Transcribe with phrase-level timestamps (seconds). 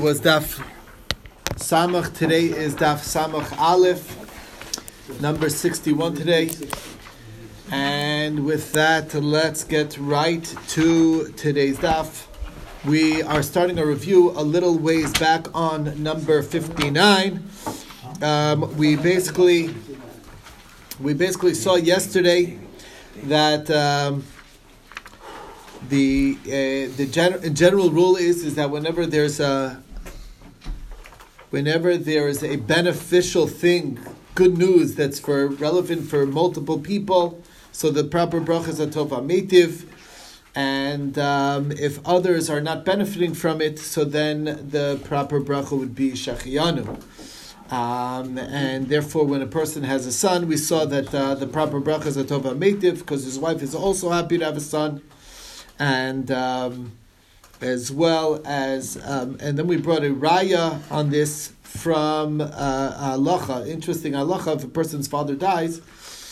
[0.00, 0.64] was Daf
[1.56, 2.14] Samach.
[2.14, 6.50] Today is Daf Samach Aleph, number 61 today.
[7.70, 12.26] And with that, let's get right to today's Daf.
[12.86, 17.44] We are starting a review a little ways back on number 59.
[18.22, 19.74] Um, we basically
[20.98, 22.58] we basically saw yesterday
[23.24, 24.24] that um,
[25.90, 29.82] the uh, the gen- general rule is is that whenever there's a
[31.50, 33.98] whenever there is a beneficial thing,
[34.34, 39.20] good news that's for relevant for multiple people, so the proper bracha is a tova
[39.24, 39.86] metiv,
[40.54, 45.94] and um, if others are not benefiting from it, so then the proper bracha would
[45.94, 47.02] be shachiyanu.
[47.72, 51.80] Um, and therefore, when a person has a son, we saw that uh, the proper
[51.80, 55.02] bracha is a tova metiv because his wife is also happy to have a son
[55.80, 56.92] and um,
[57.60, 63.64] as well as um, and then we brought a raya on this from uh.
[63.66, 65.80] Interesting halacha: if a person's father dies,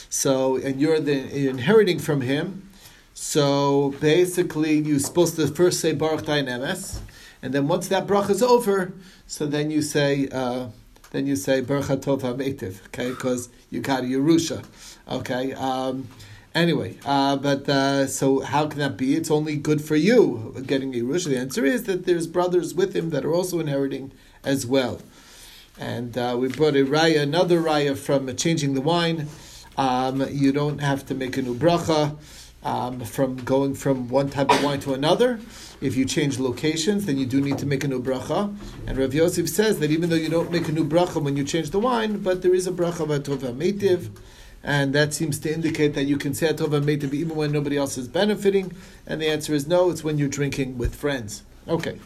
[0.09, 2.70] so and you're the inheriting from him,
[3.15, 7.01] so basically you're supposed to first say Baruch Emes,
[7.42, 8.92] and then once that bracha is over,
[9.27, 10.29] so then you say.
[10.29, 10.69] Uh,
[11.11, 14.63] then you say Baruch Tov HaMeitiv, okay, because you got a Yerusha,
[15.09, 15.55] okay.
[15.55, 16.07] Um,
[16.55, 19.15] Anyway, uh, but uh, so how can that be?
[19.15, 21.29] It's only good for you getting Yerusha.
[21.29, 24.13] The answer is that there's brothers with him that are also inheriting
[24.45, 25.01] as well.
[25.79, 29.29] And uh, we brought a raya, another raya from changing the wine.
[29.77, 32.17] Um, you don't have to make a new bracha
[32.65, 35.39] um, from going from one type of wine to another.
[35.81, 38.57] If you change locations, then you do need to make a new bracha.
[38.87, 41.45] And Rav Yosef says that even though you don't make a new bracha when you
[41.45, 44.11] change the wine, but there is a bracha tova metiv
[44.62, 47.97] and that seems to indicate that you can say Atova Meitav even when nobody else
[47.97, 48.73] is benefiting.
[49.06, 51.42] And the answer is no, it's when you're drinking with friends.
[51.69, 51.98] Okay.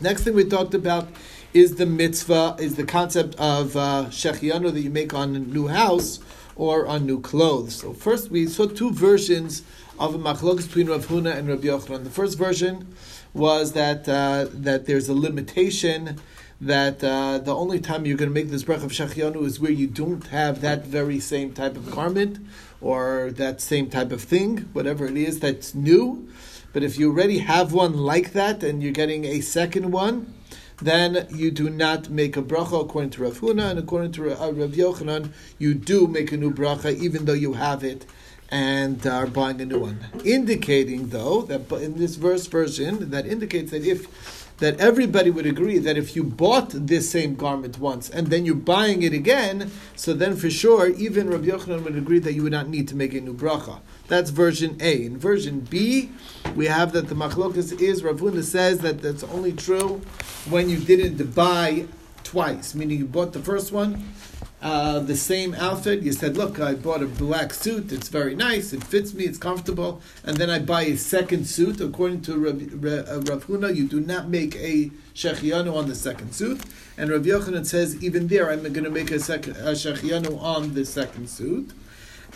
[0.00, 1.08] Next thing we talked about
[1.52, 5.68] is the mitzvah, is the concept of uh, shechianu that you make on a new
[5.68, 6.20] house
[6.54, 7.76] or on new clothes.
[7.76, 9.62] So first we saw two versions
[9.98, 12.04] of a machlokes between Rav Huna and Rav Yochanan.
[12.04, 12.94] The first version
[13.32, 16.18] was that uh, that there's a limitation
[16.60, 19.70] that uh, the only time you're going to make this bracha of shachianu is where
[19.70, 22.38] you don't have that very same type of garment
[22.80, 26.28] or that same type of thing, whatever it is that's new.
[26.72, 30.34] But if you already have one like that and you're getting a second one,
[30.78, 34.38] then you do not make a bracha according to Rav Huna, and according to Rav
[34.38, 38.04] Yochanan, you do make a new bracha even though you have it
[38.50, 40.06] and are buying a new one.
[40.24, 45.78] Indicating, though, that in this verse version, that indicates that if that everybody would agree
[45.78, 50.12] that if you bought this same garment once and then you're buying it again, so
[50.14, 53.14] then for sure, even Rabbi Yochanan would agree that you would not need to make
[53.14, 53.80] a new bracha.
[54.08, 55.04] That's version A.
[55.04, 56.10] In version B,
[56.54, 60.00] we have that the machlokas is, Rav Huna says that that's only true
[60.48, 61.86] when you didn't buy
[62.22, 64.04] twice, meaning you bought the first one
[64.68, 65.98] uh, the same outfit.
[66.06, 67.92] You said, "Look, I bought a black suit.
[67.96, 68.66] It's very nice.
[68.76, 69.24] It fits me.
[69.30, 69.92] It's comfortable."
[70.26, 71.80] And then I buy a second suit.
[71.80, 76.60] According to Rav, uh, Huna, you do not make a shechianu on the second suit.
[76.98, 80.74] And Rav Yochanan says, even there, I'm going to make a, sec- a shechianu on
[80.74, 81.70] the second suit.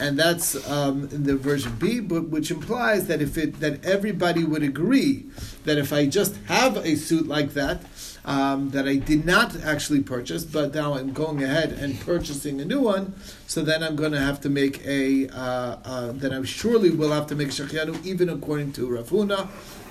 [0.01, 4.45] And that's um, in the version B, but which implies that if it that everybody
[4.45, 5.27] would agree
[5.65, 7.85] that if I just have a suit like that,
[8.25, 12.65] um, that I did not actually purchase, but now I'm going ahead and purchasing a
[12.65, 13.15] new one.
[13.47, 15.29] So then I'm going to have to make a.
[15.29, 19.49] Uh, uh, then I surely will have to make shachianu, even according to Rav Huna,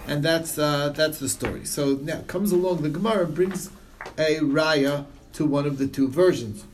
[0.07, 1.65] and that's uh, that's the story.
[1.65, 3.69] So now comes along the Gemara brings
[4.17, 6.65] a raya to one of the two versions.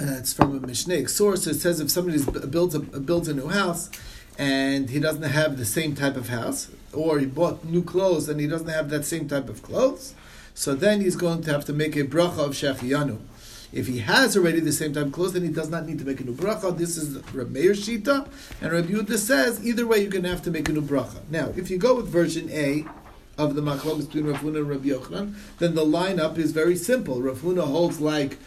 [0.00, 1.46] Uh, it's from a Mishnah source.
[1.46, 3.90] It says if somebody builds a builds a new house
[4.38, 8.40] and he doesn't have the same type of house, or he bought new clothes and
[8.40, 10.14] he doesn't have that same type of clothes,
[10.54, 13.18] so then he's going to have to make a bracha of shechiyanu.
[13.74, 16.06] If he has already the same type of clothes, then he does not need to
[16.06, 16.76] make a new bracha.
[16.76, 18.26] This is Reb Shita,
[18.62, 21.20] and Reb Yehuda says either way you're going to have to make a new bracha.
[21.28, 22.86] Now, if you go with version A
[23.36, 27.20] of the machlokes between Rav Huna and Rav Yochanan, then the lineup is very simple.
[27.20, 28.38] Rav Huna holds like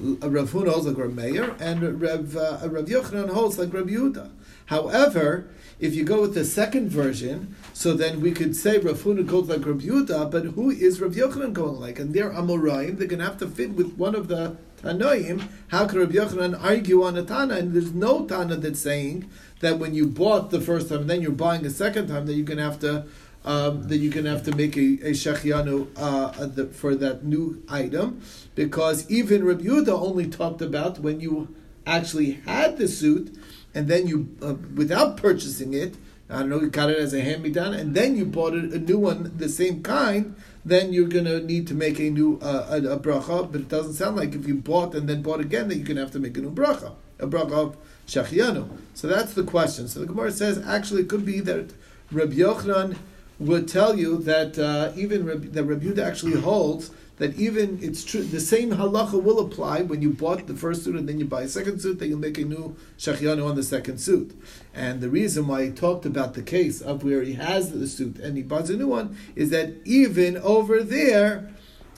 [0.00, 4.30] Rav Huna holds like Reb Meir, and Rav, uh, Rav Yochanan holds like Reb Yehuda.
[4.66, 5.48] However,
[5.80, 9.48] if you go with the second version, so then we could say Rav Huna goes
[9.48, 11.98] like Rav Yehuda, but who is Rav Yochanan going like?
[11.98, 15.48] And they're Amoraim, they're going to have to fit with one of the Tanoim.
[15.68, 17.54] How could Rav Yochanan argue on a Tana?
[17.54, 19.28] And there's no Tana that's saying
[19.60, 22.34] that when you bought the first time and then you're buying a second time, that
[22.34, 23.06] you're going to have to
[23.44, 27.62] um, that you're going to have to make a, a shechianu uh, for that new
[27.68, 28.20] item,
[28.54, 31.54] because even Rabbi Yehuda only talked about when you
[31.86, 33.36] actually had the suit,
[33.74, 35.96] and then you, uh, without purchasing it,
[36.30, 38.52] I don't know, you got it as a hand me down, and then you bought
[38.52, 42.10] a, a new one, the same kind, then you're going to need to make a
[42.10, 43.50] new uh, a, a, bracha.
[43.50, 45.96] But it doesn't sound like if you bought and then bought again that you're going
[45.96, 47.76] to have to make a new bracha, a bracha of
[48.06, 48.68] shachianu.
[48.94, 49.88] So that's the question.
[49.88, 51.72] So the Gemara says actually it could be that
[52.12, 52.96] Rabbi Yochanan
[53.38, 58.04] would tell you that uh, even Reb, that Rabbi Yehuda actually holds that even it's
[58.04, 61.24] true the same halacha will apply when you bought the first suit and then you
[61.24, 64.40] buy a second suit, then you make a new shachianu on the second suit.
[64.74, 68.18] And the reason why he talked about the case of where he has the suit
[68.18, 71.50] and he buys a new one is that even over there,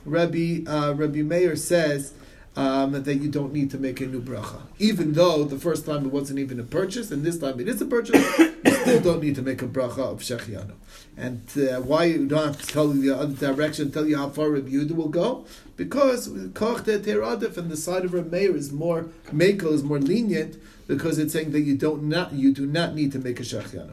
[0.05, 2.15] Rabbi uh, Rabbi Meir says
[2.57, 4.63] um, that you don't need to make a new bracha.
[4.79, 7.81] Even though the first time it wasn't even a purchase, and this time it is
[7.81, 8.50] a purchase,
[8.81, 10.73] still don't need to make a bracha of shechianu.
[11.17, 14.31] And uh, why you don't have to tell you the other direction, tell you how
[14.31, 15.45] far Rabbi Yehuda will go?
[15.77, 20.61] Because koch teradif and the side of Rabbi Meir is more, Mekel is more lenient
[20.87, 23.93] because it's saying that you don't not you do not need to make a shechianu.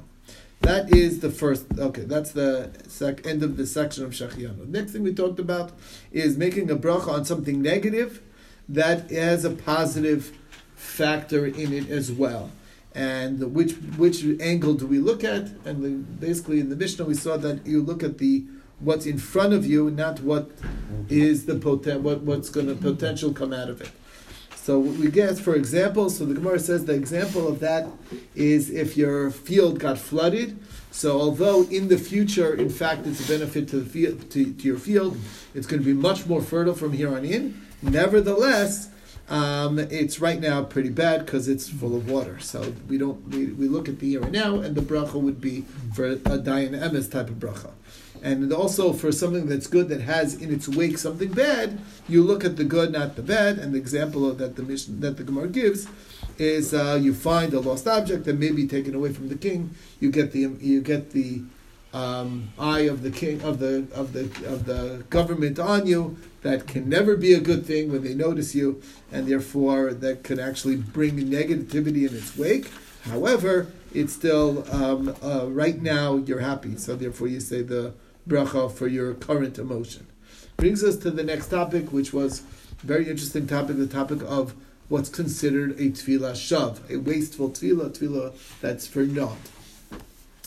[0.61, 1.65] That is the first.
[1.77, 4.67] Okay, that's the sec, end of the section of Shachianu.
[4.67, 5.71] Next thing we talked about
[6.11, 8.21] is making a bracha on something negative
[8.67, 10.35] that has a positive
[10.75, 12.51] factor in it as well.
[12.97, 15.43] And which which angle do we look at?
[15.65, 15.89] And the,
[16.19, 18.45] basically, in the Mishnah, we saw that you look at the
[18.79, 20.49] what's in front of you, not what
[21.07, 23.91] is the poten- what what's going to potential come out of it.
[24.55, 27.87] So we get, for example, so the Gemara says the example of that
[28.33, 30.57] is if your field got flooded.
[30.89, 34.63] So although in the future, in fact, it's a benefit to the field, to, to
[34.67, 35.15] your field,
[35.53, 37.61] it's going to be much more fertile from here on in.
[37.83, 38.89] Nevertheless,
[39.29, 42.39] um, it's right now pretty bad because it's full of water.
[42.39, 45.41] So we don't we, we look at the here and now, and the bracha would
[45.41, 47.71] be for a dayan emes type of bracha.
[48.23, 52.43] And also for something that's good that has in its wake something bad, you look
[52.43, 53.59] at the good, not the bad.
[53.59, 55.87] And the example of that the mission that the Gemara gives
[56.37, 59.71] is uh, you find a lost object that may be taken away from the king.
[59.99, 61.41] You get the you get the
[61.93, 66.17] um, eye of the king of the of the of the government on you
[66.47, 70.39] that can never be a good thing when they notice you, and therefore that can
[70.39, 72.71] actually bring negativity in its wake.
[73.03, 77.93] However, it's still um, uh, right now you're happy, so therefore you say the
[78.27, 80.07] bracha for your current emotion.
[80.57, 82.41] Brings us to the next topic, which was
[82.83, 84.53] very interesting topic, the topic of
[84.89, 89.37] what's considered a tefillah shav, a wasteful tefillah, tefillah that's for naught.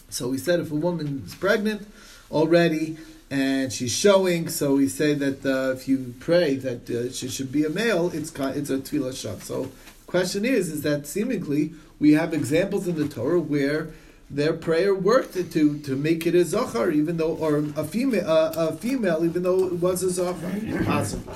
[0.08, 1.86] So we said if a woman is pregnant
[2.30, 2.98] already,
[3.30, 4.48] and she's showing.
[4.48, 8.10] So we say that uh, if you pray that uh, she should be a male,
[8.12, 9.42] it's it's a tefillah shot.
[9.42, 9.70] So
[10.06, 13.90] question is, is that seemingly we have examples in the Torah where
[14.28, 18.52] their prayer worked to to make it a zachar, even though or a female uh,
[18.56, 21.34] a female, even though it was a zachar, possible.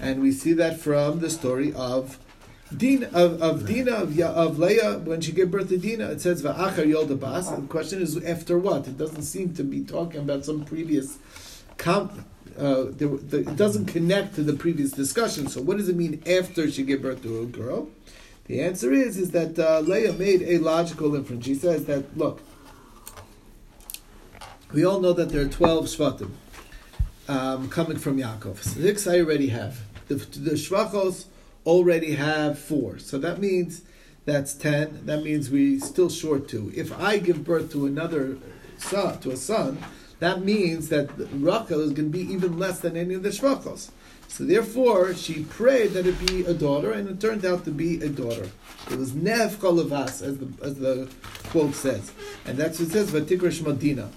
[0.00, 2.18] And we see that from the story of
[2.78, 6.10] Dina of, of Dina of, of Leah when she gave birth to Dina.
[6.10, 7.50] It says va'achar yolda bas.
[7.50, 8.86] The question is after what?
[8.86, 11.18] It doesn't seem to be talking about some previous.
[11.84, 15.48] Uh, the, the, it doesn't connect to the previous discussion.
[15.48, 17.88] So what does it mean after she gave birth to a girl?
[18.44, 21.44] The answer is is that uh, Leah made a logical inference.
[21.44, 22.40] She says that look,
[24.72, 26.30] we all know that there are twelve shvatim
[27.28, 28.58] um, coming from Yaakov.
[28.58, 29.80] Six I already have.
[30.08, 31.24] The, the shfachos
[31.66, 32.98] already have four.
[32.98, 33.82] So that means
[34.24, 35.06] that's ten.
[35.06, 36.72] That means we still short two.
[36.74, 38.38] If I give birth to another
[38.78, 39.78] son, to a son,
[40.20, 43.90] that means that Rachel is going to be even less than any of the Shfachos.
[44.28, 48.00] So therefore, she prayed that it be a daughter, and it turned out to be
[48.00, 48.48] a daughter.
[48.90, 51.10] It was Nev Cholavas, as the, as the
[51.50, 52.12] quote says.
[52.46, 54.10] And that's what it says, Vatikra Shmadina.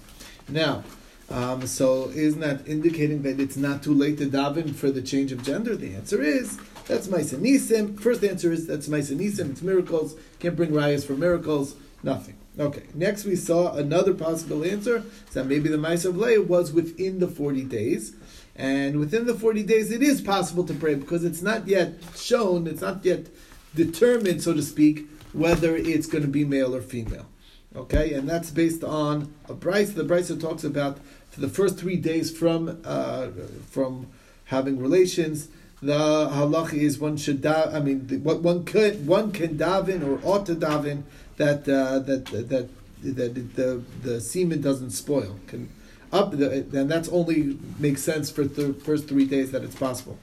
[0.48, 0.84] Now,
[1.28, 5.32] um, so isn't that indicating that it's not too late to daven for the change
[5.32, 5.76] of gender?
[5.76, 9.18] The answer is that's Maisa First answer is that's Maisa
[9.50, 10.16] It's miracles.
[10.38, 11.76] Can't bring rayas for miracles.
[12.02, 12.36] Nothing.
[12.58, 12.84] Okay.
[12.94, 15.02] Next, we saw another possible answer
[15.32, 18.14] that maybe the Maisa Leah was within the 40 days.
[18.54, 22.66] And within the 40 days, it is possible to pray because it's not yet shown,
[22.66, 23.26] it's not yet
[23.74, 27.26] determined, so to speak, whether it's going to be male or female.
[27.74, 29.94] Okay, and that's based on a Braisa.
[29.94, 30.98] The Braisa talks about
[31.30, 33.28] for the first three days from uh,
[33.70, 34.06] from
[34.46, 35.48] having relations,
[35.82, 40.20] the halach is one should da- I mean, what one could one can daven or
[40.26, 41.02] ought to daven
[41.36, 42.68] that uh, that that
[43.02, 45.38] that the the semen doesn't spoil.
[45.46, 45.68] Can
[46.12, 50.18] up the, and that's only makes sense for the first three days that it's possible.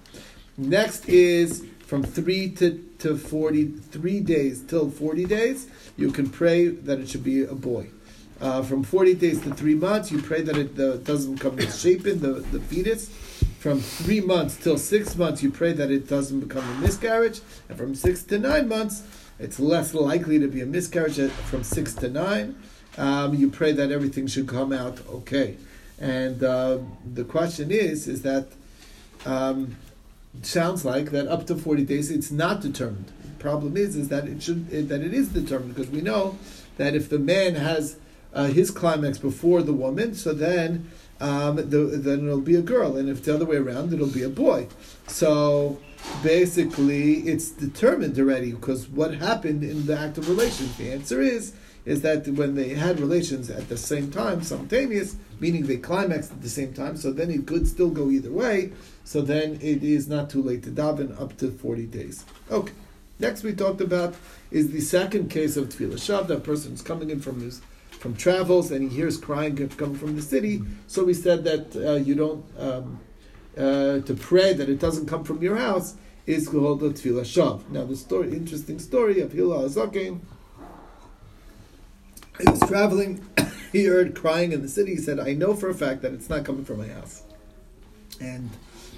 [0.57, 5.67] Next is from three to to forty three days till forty days.
[5.97, 7.89] You can pray that it should be a boy.
[8.41, 12.19] Uh, from 40 days to three months, you pray that it uh, doesn't become misshapen,
[12.19, 13.09] the, the fetus
[13.63, 17.39] from three months till six months, you pray that it doesn't become a miscarriage,
[17.69, 19.03] and from six to nine months,
[19.39, 22.57] it's less likely to be a miscarriage from six to nine.
[22.97, 25.57] um, you pray that everything should come out okay.
[25.99, 26.79] And uh,
[27.13, 28.47] the question is, is that
[29.25, 29.77] um,
[30.41, 33.11] sounds like that up to forty days it's not determined.
[33.39, 36.37] Problem is, is that it should that it is determined because we know
[36.77, 37.97] that if the man has
[38.33, 40.89] uh, his climax before the woman, so then
[41.27, 44.25] um, the, then it'll be a girl, and if the other way around, it'll be
[44.31, 44.67] a boy.
[45.07, 45.79] So
[46.21, 50.71] basically, it's determined already because what happened in the act of relations.
[50.77, 51.53] The answer is
[51.85, 56.41] is that when they had relations at the same time, simultaneous, meaning they climaxed at
[56.41, 58.71] the same time, so then it could still go either way.
[59.03, 62.25] So then it is not too late to daven up to forty days.
[62.49, 62.73] Okay.
[63.19, 64.15] Next, we talked about
[64.49, 66.27] is the second case of tefillah shav.
[66.27, 67.61] That person is coming in from his
[68.03, 70.61] from travels and he hears crying coming from the city.
[70.87, 72.99] So we said that uh, you don't um,
[73.57, 75.95] uh, to pray that it doesn't come from your house
[76.25, 77.69] is called a tefillah shav.
[77.69, 80.19] Now the story, interesting story of Hillel HaZaken.
[82.39, 83.25] He was traveling.
[83.71, 84.95] he heard crying in the city.
[84.95, 87.23] He said, "I know for a fact that it's not coming from my house,"
[88.19, 88.49] and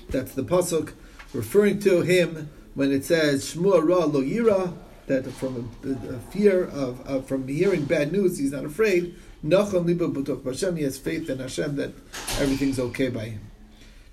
[0.10, 0.94] that's the pasuk
[1.32, 4.74] referring to him when it says Shmua Ra Lo Yira
[5.08, 9.16] that from a, a fear of, of, from hearing bad news, he's not afraid.
[9.46, 11.92] Nachon liba b'tok Hashem, he has faith in Hashem that
[12.40, 13.42] everything's okay by him.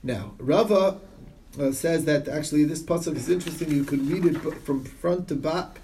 [0.02, 0.98] Now, Rava
[1.58, 3.70] uh, says that actually this pasuk is interesting.
[3.70, 5.80] You could read it from front to back,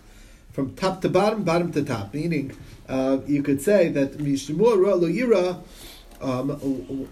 [0.52, 2.12] from top to bottom, bottom to top.
[2.12, 2.56] Meaning,
[2.88, 5.62] uh, you could say that mishmur lo yira.
[6.20, 6.50] Um,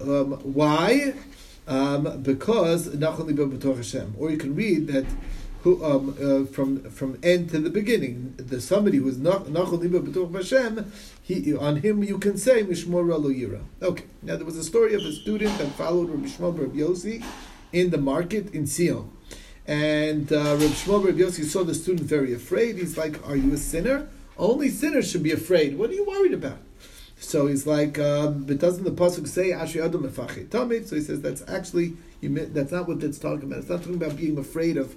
[0.00, 1.14] um, why?
[1.68, 4.14] Um, because nachon Hashem.
[4.18, 5.06] Or you can read that
[5.66, 8.34] who, um, uh, from from end to the beginning.
[8.36, 13.04] The somebody who is nachol liba b'tuch Hashem, he on him you can say mishmor
[13.04, 13.62] lo yira.
[13.82, 14.04] Okay.
[14.22, 17.24] Now there was a story of a student that followed Rabbi Shmuel Rabbi Yossi
[17.72, 19.10] in the market in Sion.
[19.66, 22.76] And uh, Rabbi Shmuel Rabbi Yossi saw the student very afraid.
[22.76, 24.08] He's like, "Are you a sinner?
[24.38, 25.76] Only sinners should be afraid.
[25.76, 26.58] What are you worried about?"
[27.18, 30.86] So he's like, um, but doesn't the pasuk say Asher Adam Tamid?
[30.86, 33.60] So he says that's actually that's not what that's talking about.
[33.60, 34.94] It's not talking about being afraid of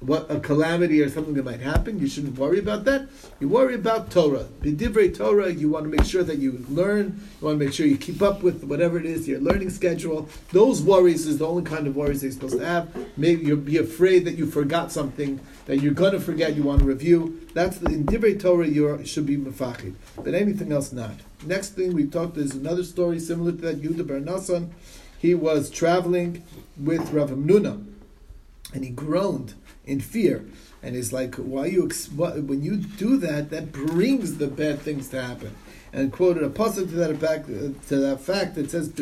[0.00, 1.98] what a calamity or something that might happen.
[1.98, 3.08] You shouldn't worry about that.
[3.38, 4.46] You worry about Torah.
[4.62, 7.20] B'divrei Torah, you want to make sure that you learn.
[7.40, 10.28] You want to make sure you keep up with whatever it is your learning schedule.
[10.52, 12.88] Those worries is the only kind of worries they're supposed to have.
[13.18, 16.56] Maybe you'll be afraid that you forgot something that you're going to forget.
[16.56, 17.46] You want to review.
[17.52, 18.66] That's the, in divrei Torah.
[18.66, 21.14] You should be mefachid, but anything else not.
[21.44, 23.82] Next thing we talked is another story similar to that.
[23.82, 24.70] Yudah Bar Nasan,
[25.18, 26.42] he was traveling
[26.78, 27.84] with Rav Hamnuna,
[28.72, 29.54] and he groaned
[29.90, 30.44] in fear.
[30.82, 35.20] And it's like, why you when you do that, that brings the bad things to
[35.20, 35.54] happen.
[35.92, 37.46] And quoted a pasuk to that fact,
[37.88, 38.92] to that fact that says.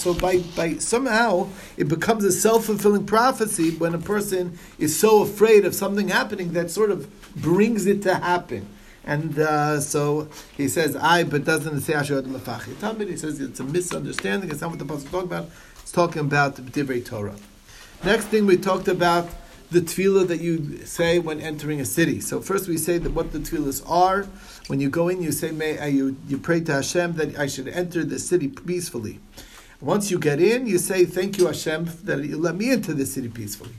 [0.00, 5.22] So by by somehow it becomes a self fulfilling prophecy when a person is so
[5.22, 8.66] afraid of something happening that sort of brings it to happen.
[9.04, 13.64] And uh, so he says, "I," but doesn't say "Asher Adam He says it's a
[13.64, 14.50] misunderstanding.
[14.50, 15.50] It's not what the pasuk talking about.
[15.88, 17.34] It's talking about the Divrei Torah.
[18.04, 19.26] Next thing we talked about
[19.70, 22.20] the tefillah that you say when entering a city.
[22.20, 24.24] So first we say that what the tefillahs are.
[24.66, 27.46] When you go in, you say, "May uh, you you pray to Hashem that I
[27.46, 29.18] should enter the city peacefully."
[29.80, 33.06] Once you get in, you say, "Thank you, Hashem, that you let me into the
[33.06, 33.76] city peacefully."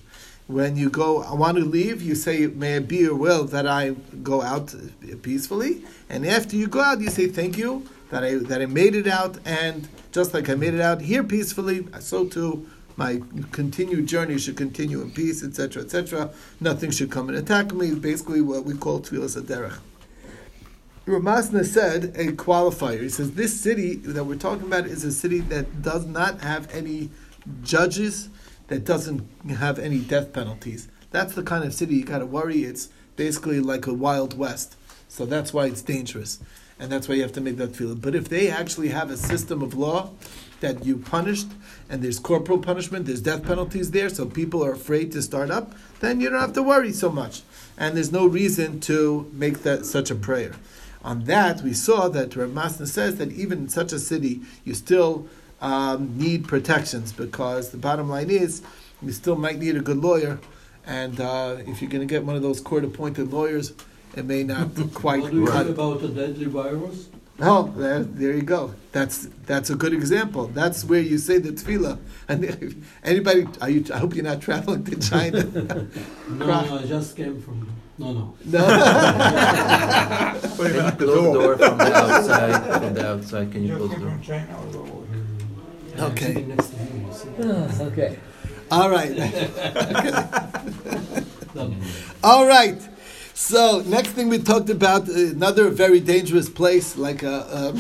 [0.48, 3.68] When you go, I want to leave, you say, "May it be your will that
[3.68, 3.92] I
[4.24, 4.74] go out
[5.22, 8.96] peacefully." And after you go out, you say, "Thank you that I that I made
[8.96, 14.08] it out and." just like I made it out here peacefully, so too my continued
[14.08, 16.32] journey should continue in peace, etc., etc.
[16.60, 17.94] Nothing should come and attack me.
[17.94, 19.80] Basically, what we call tefillas aderech.
[21.06, 23.02] Rav Masna said a qualifier.
[23.02, 26.70] He says this city that we're talking about is a city that does not have
[26.76, 27.10] any
[27.64, 28.30] judges,
[28.68, 30.90] that doesn't have any death penalties.
[31.12, 32.64] That's the kind of city you got to worry.
[32.64, 34.76] It's basically like a wild west,
[35.08, 36.40] so that's why it's dangerous
[36.80, 37.96] and that's why you have to make that feel.
[37.96, 40.12] But if they actually have a system of law
[40.62, 41.48] that you punished,
[41.90, 45.74] and there's corporal punishment, there's death penalties there, so people are afraid to start up,
[46.00, 47.42] then you don't have to worry so much,
[47.78, 50.54] and there's no reason to make that such a prayer.
[51.04, 54.74] On that, we saw that Rav Masna says that even in such a city, you
[54.74, 55.28] still
[55.62, 58.62] um, need protections because the bottom line is
[59.02, 60.40] you still might need a good lawyer,
[60.86, 63.74] and uh, if you're going to get one of those court-appointed lawyers
[64.16, 65.22] it may not quite.
[65.22, 67.10] What do you think about the deadly virus?
[67.42, 68.74] Oh, there, there you go.
[68.92, 70.48] That's that's a good example.
[70.48, 71.98] That's where you say the tefillah.
[72.30, 75.44] And anybody, are you, I hope you're not traveling to China.
[76.30, 77.68] no, no, I just came from.
[77.98, 78.36] No, no.
[78.46, 78.60] No.
[80.58, 82.82] Can you close the door from the outside?
[82.82, 84.20] From the outside, can you close the door?
[84.22, 86.02] China or hmm.
[86.02, 86.34] Okay.
[86.44, 88.20] Next to him, okay.
[88.72, 89.12] All right.
[92.24, 92.89] All right.
[93.42, 97.74] So next thing we talked about another very dangerous place like a,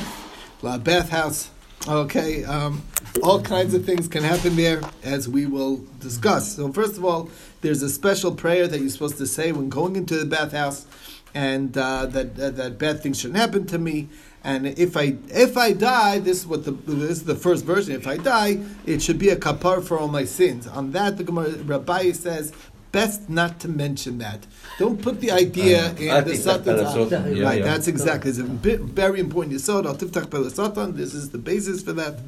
[0.63, 1.51] a, a bathhouse.
[1.85, 2.81] Okay, um,
[3.21, 6.55] all kinds of things can happen there as we will discuss.
[6.55, 9.97] So first of all, there's a special prayer that you're supposed to say when going
[9.97, 10.87] into the bathhouse,
[11.35, 14.07] and uh, that that bad things shouldn't happen to me.
[14.45, 17.93] And if I if I die, this is what the this is the first version.
[17.93, 20.67] If I die, it should be a kapar for all my sins.
[20.67, 22.53] On that, the Gemara Rabbi says
[22.91, 24.45] best not to mention that.
[24.77, 27.63] Don't put the idea Uh, in I the think that's yeah, right, yeah.
[27.63, 28.29] that's exactly.
[28.31, 29.55] It's a bit, very important.
[29.55, 30.95] Yisod, al tiftach pelasatan.
[30.95, 32.19] This is the basis for that.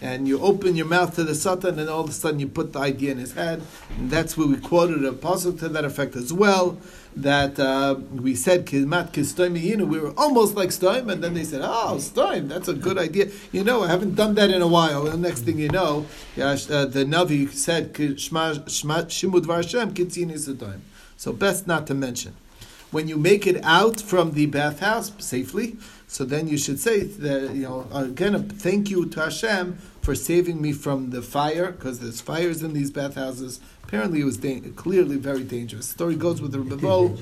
[0.00, 2.72] And you open your mouth to the Satan, and all of a sudden you put
[2.72, 3.62] the idea in his head.
[3.98, 6.78] And that's where we quoted a puzzle to that effect as well.
[7.22, 9.54] That uh, we said, Kimat Kistoim
[9.88, 13.28] we were almost like Stoim, and then they said, Oh, Stoim, that's a good idea.
[13.50, 15.06] You know, I haven't done that in a while.
[15.06, 16.06] And the next thing you know,
[16.36, 20.80] yeah, uh, the Navi said, Shimud Var Hashem, Kitzini Stoim.
[21.16, 22.34] So, best not to mention
[22.90, 27.54] when you make it out from the bathhouse safely, so then you should say that
[27.54, 32.18] you know again thank you to Hashem for saving me from the fire because there's
[32.18, 33.60] fires in these bathhouses.
[33.84, 35.88] Apparently, it was da- clearly very dangerous.
[35.88, 37.14] The story goes with the Rebbe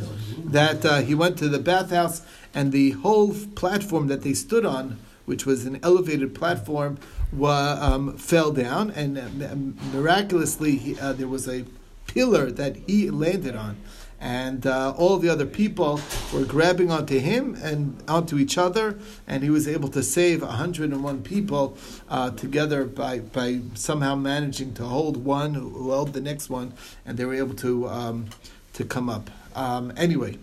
[0.52, 2.22] that uh, he went to the bathhouse
[2.54, 6.98] and the whole platform that they stood on, which was an elevated platform,
[7.32, 9.56] wa, um, fell down, and uh,
[9.92, 11.64] miraculously he, uh, there was a
[12.06, 13.78] pillar that he landed on
[14.20, 16.00] and uh, all the other people
[16.32, 21.22] were grabbing onto him and onto each other, and he was able to save 101
[21.22, 21.76] people
[22.08, 26.72] uh, together by, by somehow managing to hold one who held the next one,
[27.04, 28.26] and they were able to um,
[28.72, 29.30] to come up.
[29.54, 30.38] Um, anyway,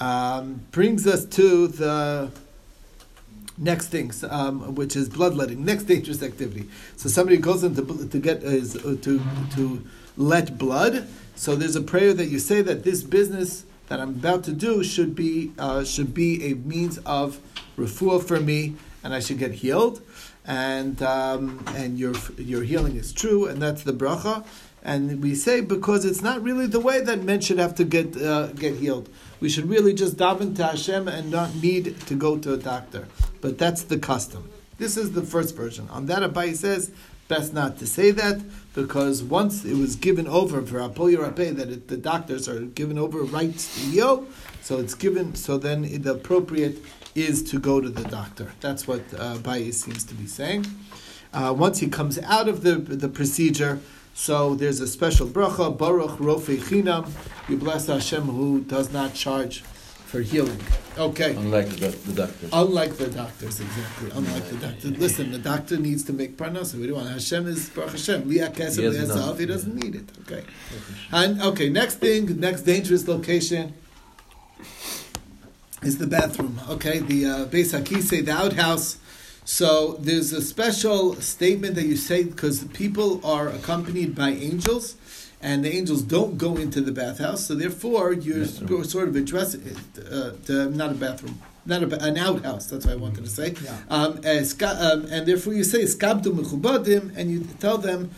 [0.00, 2.30] um, brings us to the
[3.58, 5.64] next things, um, which is bloodletting.
[5.64, 6.68] Next dangerous activity.
[6.96, 9.22] So somebody goes in to, to get uh, to
[9.54, 9.84] to
[10.16, 11.06] let blood.
[11.36, 14.82] So there's a prayer that you say that this business that I'm about to do
[14.82, 17.40] should be uh, should be a means of
[17.76, 20.00] refuah for me, and I should get healed,
[20.46, 24.44] and um, and your your healing is true, and that's the bracha.
[24.82, 28.16] And we say because it's not really the way that men should have to get
[28.20, 29.08] uh, get healed.
[29.40, 33.08] We should really just daven to Hashem and not need to go to a doctor.
[33.40, 34.50] But that's the custom.
[34.78, 35.88] This is the first version.
[35.90, 36.90] On that, Abai says
[37.28, 38.40] best not to say that
[38.74, 42.98] because once it was given over for Apoyo Rapé that it, the doctors are given
[42.98, 44.26] over rights to heal,
[44.60, 45.34] so it's given.
[45.34, 46.78] So then the appropriate
[47.14, 48.52] is to go to the doctor.
[48.60, 49.36] That's what uh,
[49.70, 50.66] seems to be saying.
[51.32, 53.80] Uh, once he comes out of the the procedure.
[54.16, 57.10] So there's a special bracha, Baruch Rofei Chinam.
[57.48, 59.64] You bless Hashem who does not charge
[60.14, 60.60] for healing.
[60.96, 61.34] Okay.
[61.34, 62.50] Unlike the, the doctors.
[62.52, 64.10] Unlike the doctors, exactly.
[64.14, 64.88] Unlike the doctor.
[64.90, 66.74] Listen, the doctor needs to make parnasa.
[66.74, 68.22] We don't want Hashem is Baruch Hashem.
[68.30, 69.40] Liya kesef, He has liya enough, zahav.
[69.40, 70.08] He doesn't need it.
[70.22, 70.44] Okay.
[71.10, 73.74] And okay, next thing, next dangerous location
[75.82, 76.60] is the bathroom.
[76.68, 78.98] Okay, the uh, Beis Hakise, the outhouse.
[79.44, 84.94] So there's a special statement that you say because people are accompanied by angels,
[85.44, 87.46] and the angels don't go into the bathhouse.
[87.46, 88.84] So therefore, you're Bathroom.
[88.84, 89.76] sort of addressing it,
[90.10, 92.64] uh, to, not a bathroom, not a, an outhouse.
[92.70, 93.54] That's what I wanted to say.
[93.62, 93.76] Yeah.
[93.90, 98.10] Um, as um, and therefore you say skabdu mechubadim, and you tell them,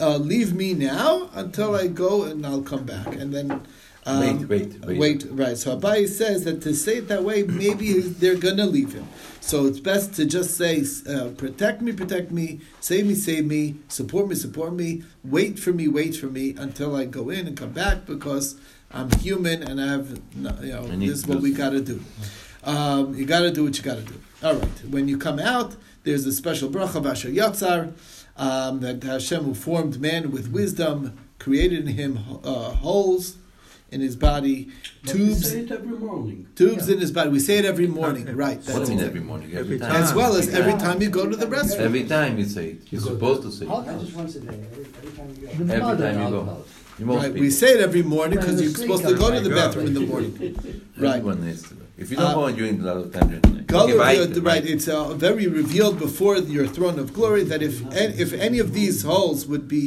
[0.00, 3.62] uh, leave me now until I go, and I'll come back, and then.
[4.04, 4.98] Um, Wait, wait, wait.
[4.98, 5.56] Wait, right.
[5.56, 9.06] So Abai says that to say it that way, maybe they're gonna leave him.
[9.40, 13.76] So it's best to just say, uh, "Protect me, protect me, save me, save me,
[13.88, 17.56] support me, support me, wait for me, wait for me until I go in and
[17.56, 18.56] come back because
[18.90, 22.02] I'm human and I have, you know, this is what we got to do.
[22.64, 24.20] Um, you got to do what you got to do.
[24.42, 24.84] All right.
[24.90, 27.92] When you come out, there's a special bracha basher yatzar
[28.36, 33.36] um, that Hashem, who formed man with wisdom, created in him uh, holes
[33.92, 34.68] in his body,
[35.04, 36.46] But we tubes, say it every morning.
[36.56, 37.30] tubes in his body.
[37.30, 38.56] We say it every morning, right?
[38.56, 39.04] What That's in it.
[39.04, 39.48] every morning?
[39.50, 40.02] Every, Every time.
[40.02, 40.78] As well as every Yeah.
[40.78, 41.80] time you go to the restroom.
[41.80, 42.78] Every time you say it.
[42.90, 44.00] You're supposed to say it.
[44.00, 45.64] just once a day, every, every time you go?
[45.64, 46.64] The Every time you go.
[47.00, 47.40] Right, people.
[47.40, 50.00] we say it every morning because you're supposed to go to the bathroom in the
[50.00, 50.32] morning.
[50.98, 51.16] Right.
[51.16, 51.74] Everyone needs to.
[51.98, 53.72] If you Uh, don't go and during a lot of time during the night.
[53.72, 54.16] Okay, bye.
[54.16, 57.74] uh, right, it's uh, very revealed before your throne of glory that if
[58.24, 59.84] if any of these holes would be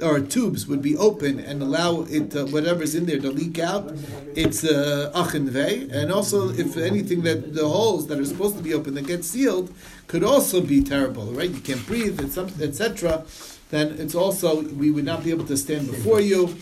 [0.00, 3.92] or tubes would be open and allow it uh, whatever's in there to leak out,
[4.36, 5.88] it's uh, achin vei.
[5.90, 9.24] And also, if anything that the holes that are supposed to be open that get
[9.24, 9.74] sealed
[10.06, 11.50] could also be terrible, right?
[11.50, 13.24] You can't breathe, etc.
[13.70, 16.56] Then it's also we would not be able to stand before you.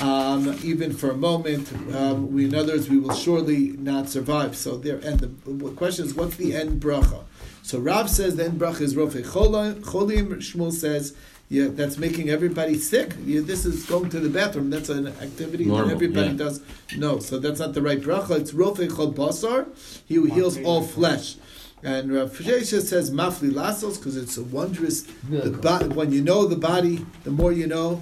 [0.00, 4.56] Um, even for a moment, um, we, in others, we will surely not survive.
[4.56, 7.24] So there, and the question is, what's the end bracha?
[7.62, 10.36] So Rav says then bracha is rofe cholim.
[10.36, 11.14] Shmuel says
[11.50, 13.12] yeah, that's making everybody sick.
[13.26, 14.70] Yeah, this is going to the bathroom.
[14.70, 16.34] That's an activity Normal, that everybody yeah.
[16.34, 16.62] does.
[16.96, 18.38] No, so that's not the right bracha.
[18.38, 19.66] It's rofe chol basar.
[20.06, 21.36] He who heals all flesh.
[21.82, 25.02] And Rav Shesha says mafli lasos because it's a wondrous.
[25.28, 28.00] The bo- when you know the body, the more you know,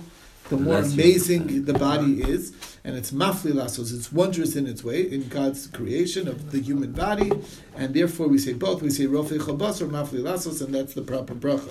[0.50, 1.66] the The more less amazing understand.
[1.66, 2.52] the body is.
[2.84, 3.94] And it's mafli lasos.
[3.96, 7.30] It's wondrous in its way in God's creation of the human body,
[7.76, 8.82] and therefore we say both.
[8.82, 11.70] We say rofe chol basar, mafli lasos, and that's the proper bracha.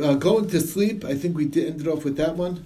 [0.00, 2.64] Uh, going to sleep, I think we did ended off with that one.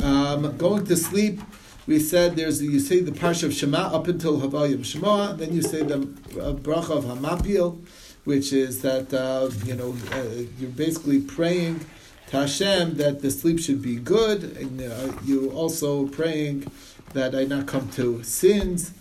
[0.00, 1.40] Um, going to sleep,
[1.86, 5.62] we said there's you say the parsha of Shema up until Havayim Shema, then you
[5.62, 7.78] say the uh, bracha of Hamapil,
[8.24, 11.84] which is that uh, you know uh, you're basically praying
[12.28, 16.70] to Hashem that the sleep should be good, and uh, you also praying
[17.12, 18.92] that I not come to sins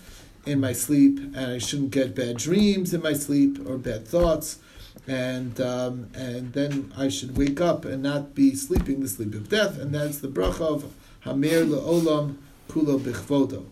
[0.46, 4.60] in my sleep, and I shouldn't get bad dreams in my sleep or bad thoughts
[5.08, 9.50] and um, and then I should wake up and not be sleeping the sleep of
[9.50, 10.94] death, and that's the bracha of
[11.26, 12.38] Hamir leolam
[12.70, 13.66] kulo bichvodo.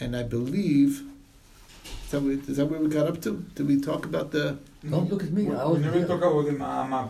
[0.00, 1.02] And I believe
[1.84, 3.44] is that, where, is that where we got up to?
[3.54, 4.58] Did we talk about the?
[4.88, 5.48] Don't look at me.
[5.48, 7.08] I We was never talk about the ma-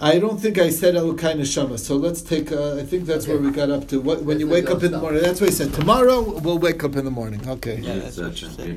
[0.00, 1.78] I don't think I said Elokai Neshama.
[1.78, 2.50] So let's take.
[2.50, 4.00] Uh, I think that's where we got up to.
[4.00, 5.22] What, when you wake up in the morning.
[5.22, 5.72] That's what he said.
[5.74, 7.48] Tomorrow we'll wake up in the morning.
[7.48, 7.78] Okay.
[7.78, 8.76] Yeah, that's what you say.